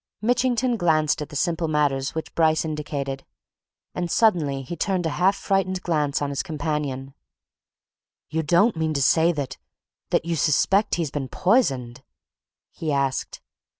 Mitchington 0.19 0.77
glanced 0.77 1.21
at 1.21 1.29
the 1.29 1.35
simple 1.35 1.67
matters 1.67 2.15
which 2.15 2.33
Bryce 2.33 2.65
indicated. 2.65 3.23
And 3.93 4.09
suddenly 4.09 4.63
he 4.63 4.75
turned 4.75 5.05
a 5.05 5.11
half 5.21 5.35
frightened 5.35 5.83
glance 5.83 6.23
on 6.23 6.31
his 6.31 6.41
companion. 6.41 7.13
"You 8.27 8.41
don't 8.41 8.75
mean 8.75 8.95
to 8.95 9.01
say 9.03 9.31
that 9.33 9.57
that 10.09 10.25
you 10.25 10.35
suspect 10.35 10.95
he's 10.95 11.11
been 11.11 11.27
poisoned?" 11.29 12.01
he 12.71 12.91
asked. 12.91 13.41